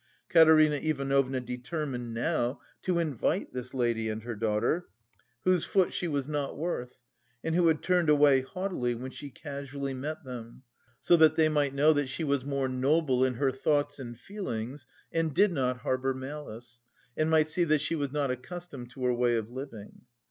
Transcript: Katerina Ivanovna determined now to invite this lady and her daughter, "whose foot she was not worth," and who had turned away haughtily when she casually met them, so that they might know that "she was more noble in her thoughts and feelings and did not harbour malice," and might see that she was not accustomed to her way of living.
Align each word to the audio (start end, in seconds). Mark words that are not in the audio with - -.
Katerina 0.29 0.77
Ivanovna 0.77 1.39
determined 1.39 2.11
now 2.11 2.59
to 2.81 2.97
invite 2.97 3.53
this 3.53 3.71
lady 3.71 4.09
and 4.09 4.23
her 4.23 4.33
daughter, 4.35 4.87
"whose 5.43 5.63
foot 5.63 5.93
she 5.93 6.07
was 6.07 6.27
not 6.27 6.57
worth," 6.57 6.97
and 7.43 7.53
who 7.53 7.67
had 7.67 7.83
turned 7.83 8.09
away 8.09 8.41
haughtily 8.41 8.95
when 8.95 9.11
she 9.11 9.29
casually 9.29 9.93
met 9.93 10.23
them, 10.23 10.63
so 10.99 11.15
that 11.17 11.35
they 11.35 11.49
might 11.49 11.75
know 11.75 11.93
that 11.93 12.09
"she 12.09 12.23
was 12.23 12.43
more 12.43 12.67
noble 12.67 13.23
in 13.23 13.35
her 13.35 13.51
thoughts 13.51 13.99
and 13.99 14.17
feelings 14.17 14.87
and 15.11 15.35
did 15.35 15.51
not 15.53 15.81
harbour 15.81 16.15
malice," 16.15 16.81
and 17.15 17.29
might 17.29 17.47
see 17.47 17.63
that 17.65 17.81
she 17.81 17.93
was 17.93 18.11
not 18.11 18.31
accustomed 18.31 18.89
to 18.89 19.03
her 19.05 19.13
way 19.13 19.35
of 19.35 19.51
living. 19.51 20.01